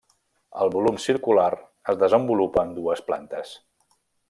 [0.63, 1.51] El volum circular
[1.95, 3.55] es desenvolupa en dues plantes.